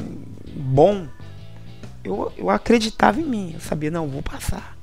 [0.54, 1.06] bom,
[2.04, 3.50] eu, eu acreditava em mim.
[3.54, 4.76] Eu sabia, não, vou passar.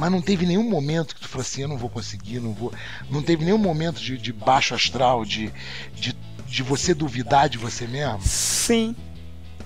[0.00, 2.72] Mas não teve nenhum momento que tu falou assim, eu não vou conseguir, não vou.
[3.10, 5.52] Não teve nenhum momento de, de baixo astral, de,
[5.92, 8.18] de, de você duvidar de você mesmo?
[8.22, 8.96] Sim.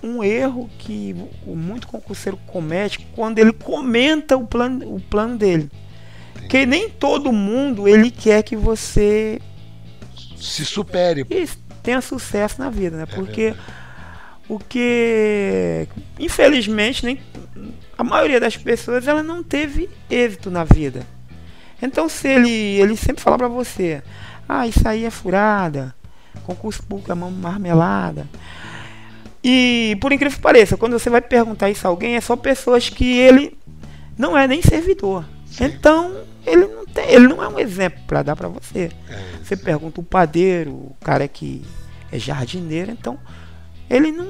[0.03, 1.15] Um erro que
[1.47, 5.71] o muito concurseiro comete quando ele comenta o plano, o plano dele.
[6.33, 9.41] Porque nem todo mundo ele quer que você
[10.37, 11.25] Se supere.
[11.81, 13.05] tenha sucesso na vida, né?
[13.05, 13.55] É Porque
[14.49, 15.87] o que
[16.19, 17.21] infelizmente nem
[17.97, 21.07] a maioria das pessoas ela não teve êxito na vida.
[21.81, 24.03] Então se ele ele sempre fala pra você,
[24.49, 25.95] ah isso aí é furada,
[26.45, 28.27] concurso público é mão marmelada.
[29.43, 32.89] E por incrível que pareça, quando você vai perguntar isso a alguém, é só pessoas
[32.89, 33.57] que ele
[34.17, 35.25] não é nem servidor.
[35.47, 35.65] Sim.
[35.65, 38.91] Então ele não tem, ele não é um exemplo pra dar pra você.
[39.09, 41.63] É, Você pergunta o padeiro, o cara que
[42.11, 43.19] é jardineiro, então
[43.91, 44.27] ele não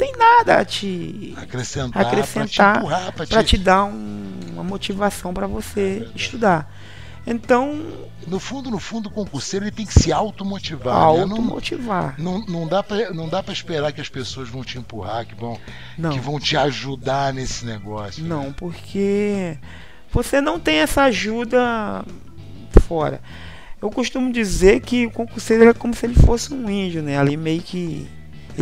[0.00, 2.82] tem nada a te acrescentar, acrescentar
[3.12, 3.44] para te...
[3.44, 6.12] te dar um- uma motivação para É você verdade.
[6.16, 6.74] estudar.
[7.26, 7.78] Então,
[8.26, 10.94] No fundo, no fundo, o concurseiro ele tem que se automotivar.
[11.12, 11.26] né?
[11.26, 12.14] Não, automotivar.
[12.18, 15.34] não, não dá pra, não dá pra esperar que as pessoas vão te empurrar, que
[15.34, 15.58] vão,
[15.98, 18.22] Não, que vão te ajudar nesse negócio.
[18.22, 18.28] né?
[18.28, 19.58] não, porque
[20.10, 22.02] você não tem essa ajuda
[22.88, 23.20] fora.
[23.82, 27.18] Eu costumo dizer que o concurseiro é como se ele fosse um índio, né?
[27.18, 28.08] Ali meio que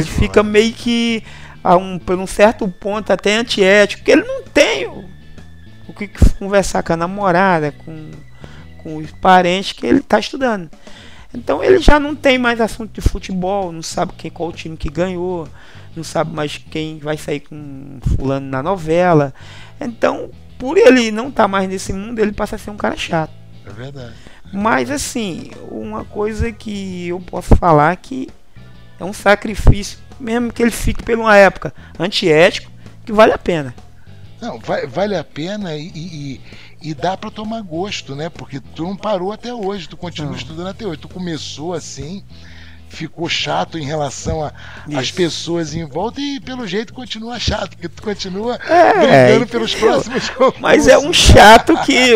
[0.01, 1.23] ele fica meio que
[1.63, 5.05] a um, por um certo ponto até antiético, porque ele não tem o,
[5.89, 6.09] o que
[6.39, 8.11] conversar com a namorada, com,
[8.79, 10.71] com os parentes que ele está estudando.
[11.35, 14.77] Então ele já não tem mais assunto de futebol, não sabe quem qual o time
[14.77, 15.47] que ganhou,
[15.95, 19.35] não sabe mais quem vai sair com fulano na novela.
[19.81, 23.33] Então, por ele não estar mais nesse mundo, ele passa a ser um cara chato.
[23.67, 24.15] É verdade.
[24.53, 28.29] Mas assim, uma coisa que eu posso falar que
[28.99, 32.71] é um sacrifício, mesmo que ele fique por uma época antiético,
[33.05, 33.75] que vale a pena.
[34.41, 36.41] Não, vai, vale a pena e, e,
[36.83, 38.29] e dá para tomar gosto, né?
[38.29, 40.37] Porque tu não parou até hoje, tu continua não.
[40.37, 40.99] estudando até hoje.
[40.99, 42.23] Tu começou assim,
[42.89, 44.49] ficou chato em relação
[44.95, 49.75] às pessoas em volta e pelo jeito continua chato, porque tu continua é, brigando pelos
[49.75, 50.61] próximos concursos.
[50.61, 52.13] Mas é um chato que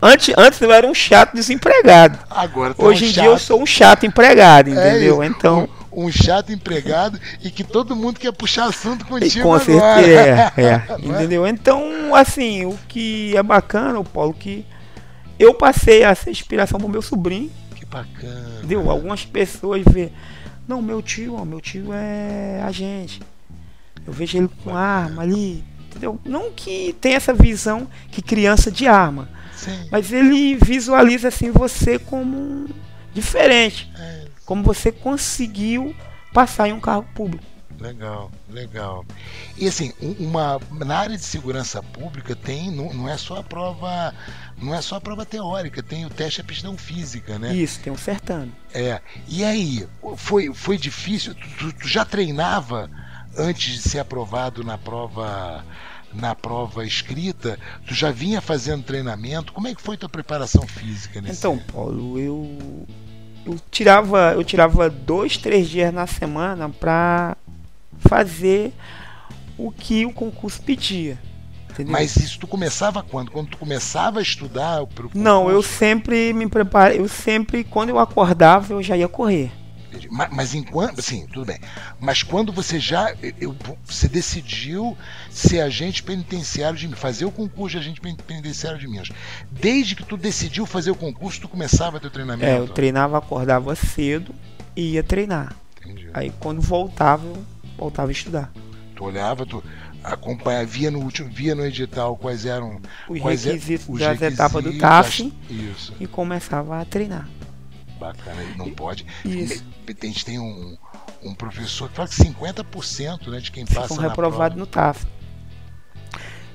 [0.00, 2.18] antes, antes eu era um chato desempregado.
[2.30, 5.22] Agora tá Hoje um em chato, dia eu sou um chato empregado, é entendeu?
[5.22, 5.68] isso, então
[6.04, 9.64] um, chato empregado e que todo mundo quer puxar assunto contigo com agora.
[9.64, 11.46] certeza, é, é, entendeu?
[11.46, 14.64] Então, assim, o que é bacana, o Paulo, que
[15.38, 17.50] eu passei a ser inspiração pro meu sobrinho
[17.90, 18.60] bacana.
[18.64, 20.12] Deu algumas pessoas vê,
[20.66, 23.20] não, meu tio, ó, meu tio é agente.
[24.06, 26.20] Eu vejo ele com arma ali, entendeu?
[26.24, 29.88] Não que tenha essa visão que criança de arma, Sim.
[29.90, 32.68] mas ele visualiza assim você como
[33.12, 35.94] diferente, É, como você conseguiu
[36.32, 37.44] passar em um cargo público.
[37.78, 39.04] legal, legal.
[39.58, 43.42] E assim, um- uma, na área de segurança pública tem, não, não é só a
[43.42, 44.14] prova,
[44.60, 47.54] não é só a prova teórica, tem o teste de aptidão física, né?
[47.54, 48.52] Isso, tem um certame.
[48.72, 49.00] É.
[49.28, 51.34] E aí, foi, foi difícil?
[51.34, 52.90] Tu, tu- tu já treinava
[53.36, 55.62] antes de ser aprovado na prova
[56.12, 57.58] na prova escrita?
[57.86, 59.52] Tu já vinha fazendo treinamento?
[59.52, 61.38] Como é que foi tua preparação física nesse?
[61.38, 62.86] Então, Paulo, eu,
[63.48, 67.36] eu tirava eu tirava dois, três dias na semana para
[67.98, 68.72] fazer
[69.56, 71.18] o que o concurso pedia.
[71.70, 71.92] Entendeu?
[71.92, 73.30] Mas isso tu começava quando?
[73.30, 77.98] Quando tu começava a estudar pro não, eu sempre me preparei, eu sempre quando eu
[77.98, 79.50] acordava eu já ia correr.
[80.10, 81.58] Mas, mas enquanto, sim, tudo bem.
[82.00, 84.96] Mas quando você já, eu, você decidiu
[85.30, 89.08] ser agente penitenciário de Minas, fazer o concurso de agente penitenciário de Minas,
[89.50, 92.44] desde que tu decidiu fazer o concurso, tu começava teu treinamento?
[92.50, 94.34] É, eu treinava, acordava cedo
[94.76, 95.54] e ia treinar.
[95.80, 96.10] Entendi.
[96.12, 97.44] Aí quando voltava, eu
[97.76, 98.52] voltava a estudar.
[98.94, 99.62] Tu olhava, tu
[100.02, 104.20] acompanhava, via no último, via no edital quais eram Os quais é- requisitos os das
[104.20, 105.32] etapas do TAF
[106.00, 107.28] e começava a treinar.
[107.98, 109.04] Bacana, e não pode.
[109.24, 109.64] Isso.
[109.86, 110.76] A gente tem um,
[111.22, 114.50] um professor que fala que 50% né, de quem passa Ficam na prova.
[114.50, 115.06] no TAF.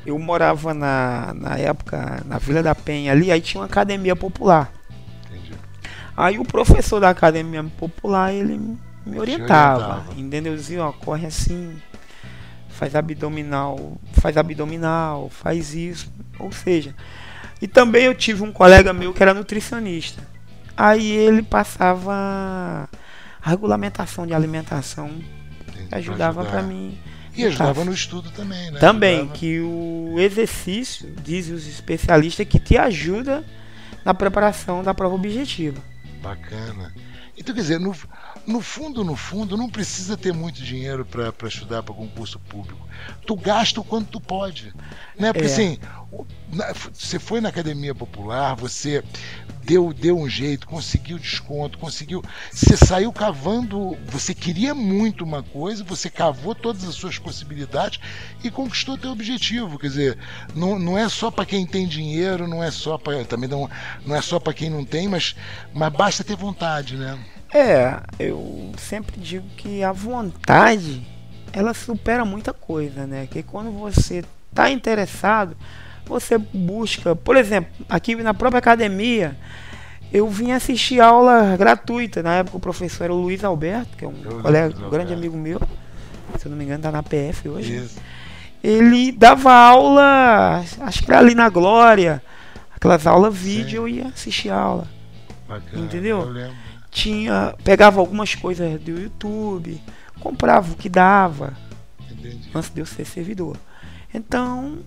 [0.05, 4.71] Eu morava na, na época na Vila da Penha ali, aí tinha uma academia popular.
[5.29, 5.53] Entendi.
[6.15, 8.57] Aí o professor da academia popular, ele
[9.05, 10.19] me orientava, orientava.
[10.19, 10.55] entendeu?
[10.55, 11.77] Dizia, ó, corre assim,
[12.69, 16.93] faz abdominal, faz abdominal, faz isso, ou seja.
[17.61, 20.32] E também eu tive um colega meu que era nutricionista.
[20.75, 22.89] Aí ele passava
[23.41, 25.09] a regulamentação de alimentação,
[25.89, 26.97] que ajudava para mim.
[27.35, 27.85] E ajudava TAF.
[27.87, 28.79] no estudo também, né?
[28.79, 29.37] Também, Ajudava.
[29.39, 33.43] que o exercício, dizem os especialistas, que te ajuda
[34.05, 35.81] na preparação da prova objetiva.
[36.21, 36.93] Bacana.
[37.35, 37.95] Então, quer dizer, no,
[38.45, 42.87] no fundo, no fundo, não precisa ter muito dinheiro para estudar para concurso público.
[43.25, 44.71] Tu gasta o quanto tu pode.
[45.17, 45.33] Né?
[45.33, 45.51] Porque É.
[45.51, 45.79] assim,
[46.93, 49.03] você foi na academia popular, você
[49.63, 52.23] deu, deu um jeito, conseguiu desconto, conseguiu.
[52.51, 57.99] Você saiu cavando, você queria muito uma coisa, você cavou todas as suas possibilidades
[58.43, 59.79] e conquistou teu objetivo.
[59.79, 60.17] Quer dizer,
[60.55, 63.23] não, não é só para quem tem dinheiro, não é só para.
[63.25, 63.69] Também não,
[64.05, 65.35] não é só para quem não tem, mas,
[65.73, 67.17] mas basta ter vontade, né?
[67.53, 71.05] É, eu sempre digo que a vontade
[71.53, 73.27] ela supera muita coisa, né?
[73.29, 75.55] Que quando você está interessado,
[76.05, 79.35] você busca, por exemplo, aqui na própria academia,
[80.11, 82.21] eu vim assistir aula gratuita.
[82.21, 85.13] Na época o professor era o Luiz Alberto, que é um Eu colega, um grande
[85.13, 85.13] Alberto.
[85.13, 85.59] amigo meu.
[86.37, 87.77] Se eu não me engano, tá na PF hoje.
[87.77, 87.99] Isso.
[88.63, 92.23] Ele dava aula, acho que era ali na Glória,
[92.73, 94.87] aquelas aulas vídeo, eu ia assistir aula.
[95.47, 95.83] Bacana.
[95.83, 96.33] Entendeu?
[96.89, 99.81] Tinha pegava algumas coisas do YouTube,
[100.19, 101.53] comprava o que dava
[102.09, 102.49] Entendi.
[102.53, 103.57] antes de eu ser servidor.
[104.13, 104.77] Então,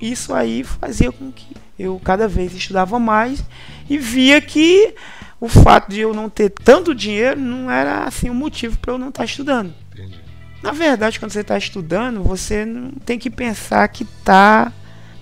[0.00, 3.42] isso aí fazia com que eu cada vez estudava mais
[3.88, 4.94] e via que
[5.40, 8.98] o fato de eu não ter tanto dinheiro não era assim um motivo para eu
[8.98, 9.72] não estar estudando.
[9.92, 10.18] Entendi.
[10.62, 14.72] Na verdade, quando você está estudando, você não tem que pensar que está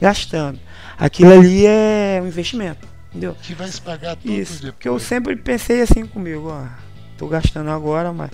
[0.01, 0.59] gastando.
[0.99, 3.37] Aquilo ali é um investimento, entendeu?
[3.43, 4.73] Que vai se pagar tudo Isso, depois.
[4.73, 6.65] porque eu sempre pensei assim comigo, ó,
[7.19, 8.31] tô gastando agora, mas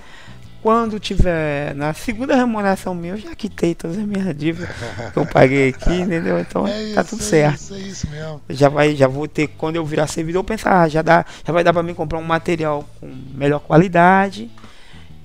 [0.63, 4.71] quando tiver na segunda remuneração minha, eu já quitei todas as minhas dívidas
[5.13, 6.39] que eu paguei aqui, entendeu?
[6.39, 7.61] Então É tá isso, tudo é certo.
[7.61, 8.41] Isso, é isso mesmo.
[8.49, 11.53] Já vai, já vou ter quando eu virar servidor, eu pensar, ah, já dá, já
[11.53, 14.49] vai dar para mim comprar um material com melhor qualidade.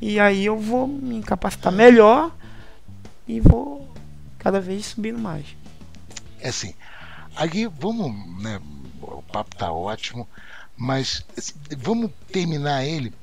[0.02, 2.32] E aí eu vou me capacitar melhor
[3.28, 3.94] e vou
[4.40, 5.46] cada vez subindo mais.
[6.40, 6.74] É assim,
[7.36, 8.60] aí vamos, né,
[9.02, 10.28] o papo tá ótimo,
[10.76, 11.24] mas
[11.78, 13.14] vamos terminar ele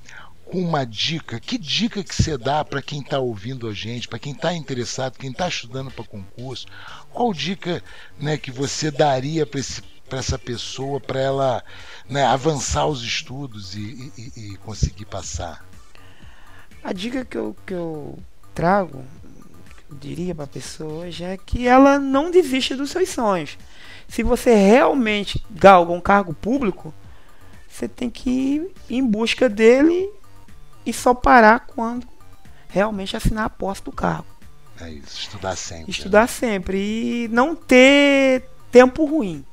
[0.55, 4.20] com uma dica, que dica que você dá para quem está ouvindo a gente, para
[4.20, 6.66] quem está interessado, quem está estudando para concurso?
[7.12, 7.82] Qual dica
[8.20, 9.59] né, que você daria para
[10.16, 11.64] essa pessoa para ela
[12.09, 15.66] né, avançar os estudos e, e, e, conseguir passar?
[16.84, 18.16] A dica que eu, que eu
[18.55, 19.05] trago,
[19.88, 23.59] que eu diria para a pessoa, já é que ela não desista dos seus sonhos.
[24.07, 26.94] Se você realmente galga um cargo público,
[27.68, 30.09] você tem que ir em busca dele
[30.85, 32.07] e só parar quando
[32.68, 34.26] realmente assinar a posse do cargo.
[34.80, 35.91] É isso, estudar sempre.
[35.91, 36.26] Estudar né?
[36.26, 39.45] sempre e não ter tempo ruim.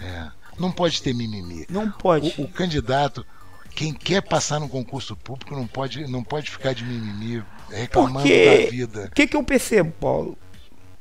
[0.00, 0.30] É.
[0.58, 1.66] Não pode ter mimimi.
[1.68, 2.32] Não pode.
[2.38, 3.26] O, o, candidato,
[3.74, 8.64] quem quer passar no concurso público, não pode, não pode ficar de mimimi reclamando Porque,
[8.64, 9.04] da vida.
[9.06, 10.38] O que, que eu percebo, Paulo?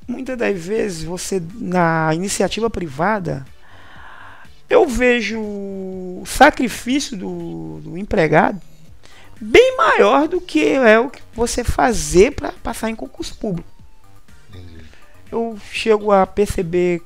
[0.08, 3.46] Muitas das vezes você, na iniciativa privada,
[4.68, 8.60] eu vejo o sacrifício do, do empregado
[9.44, 13.68] bem maior do que é o que você fazer para passar em concurso público.
[15.32, 17.02] Eu chego a perceber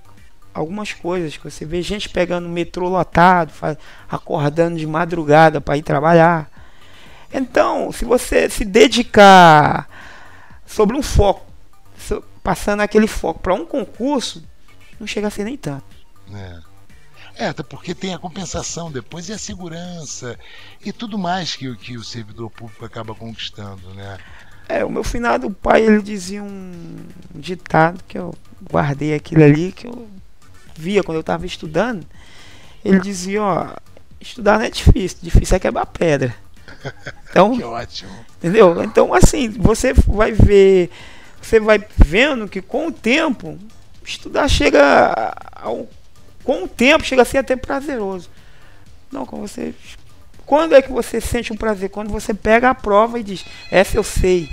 [0.53, 3.53] algumas coisas que você vê gente pegando metrô lotado,
[4.09, 6.49] acordando de madrugada para ir trabalhar.
[7.33, 9.87] Então, se você se dedicar
[10.65, 11.45] sobre um foco,
[12.43, 14.43] passando aquele foco para um concurso,
[14.99, 15.85] não chega a ser nem tanto.
[16.33, 16.66] É.
[17.37, 20.37] É, até porque tem a compensação depois e a segurança
[20.83, 24.17] e tudo mais que, que o servidor público acaba conquistando, né?
[24.67, 26.97] É, o meu finado pai, ele dizia um
[27.33, 28.33] ditado que eu
[28.69, 30.07] guardei aquilo ali, que eu
[30.75, 32.05] via quando eu estava estudando.
[32.83, 33.67] Ele dizia, ó,
[34.19, 36.35] estudar não é difícil, difícil é quebrar pedra.
[37.29, 38.25] Então, que ótimo.
[38.37, 38.81] Entendeu?
[38.83, 40.89] Então, assim, você vai ver,
[41.41, 43.59] você vai vendo que com o tempo,
[44.03, 45.87] estudar chega ao
[46.47, 48.29] com o tempo chega a ser até prazeroso.
[49.11, 49.75] Não, quando você.
[50.45, 51.89] Quando é que você sente um prazer?
[51.89, 54.49] Quando você pega a prova e diz, essa eu sei,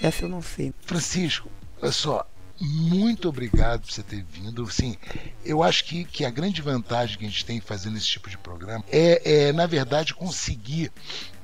[0.00, 0.72] essa eu não sei.
[0.86, 1.50] Francisco,
[1.82, 2.26] olha só,
[2.60, 4.68] muito obrigado por você ter vindo.
[4.70, 4.96] Sim,
[5.44, 8.38] eu acho que, que a grande vantagem que a gente tem fazendo esse tipo de
[8.38, 10.90] programa é, é na verdade, conseguir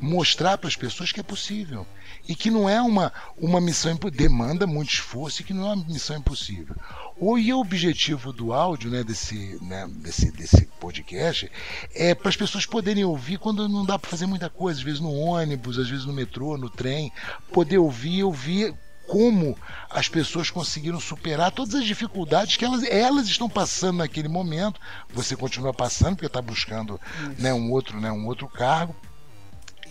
[0.01, 1.87] mostrar para as pessoas que é possível
[2.29, 5.85] e que não é uma, uma missão demanda muito esforço e que não é uma
[5.85, 6.75] missão impossível.
[7.17, 11.51] O, e o objetivo do áudio, né, desse, né, desse, desse podcast,
[11.95, 15.01] é para as pessoas poderem ouvir quando não dá para fazer muita coisa, às vezes
[15.01, 17.13] no ônibus, às vezes no metrô, no trem,
[17.53, 18.75] poder ouvir, ouvir
[19.07, 19.57] como
[19.91, 24.81] as pessoas conseguiram superar todas as dificuldades que elas, elas estão passando naquele momento.
[25.13, 27.01] Você continua passando porque está buscando
[27.39, 28.95] né, um outro, né, um outro cargo.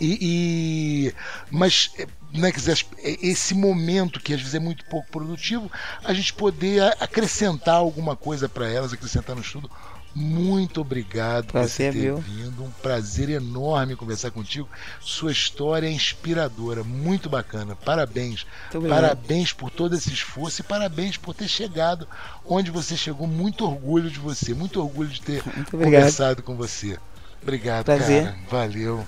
[0.00, 1.14] E, e,
[1.50, 1.92] mas
[2.32, 5.70] né, dizer, esse momento que às vezes é muito pouco produtivo,
[6.02, 9.70] a gente poder acrescentar alguma coisa para elas, acrescentar no estudo.
[10.14, 12.16] Muito obrigado prazer, por você ter viu?
[12.18, 12.64] vindo.
[12.64, 14.68] Um prazer enorme conversar contigo.
[15.00, 17.74] Sua história é inspiradora, muito bacana.
[17.74, 18.46] Parabéns.
[18.88, 22.06] Parabéns por todo esse esforço e parabéns por ter chegado
[22.44, 23.26] onde você chegou.
[23.26, 26.98] Muito orgulho de você, muito orgulho de ter conversado com você.
[27.42, 28.24] Obrigado, prazer.
[28.24, 28.38] cara.
[28.50, 29.06] Valeu.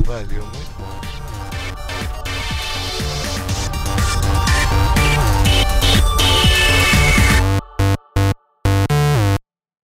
[0.00, 1.93] Valeu, muito bom.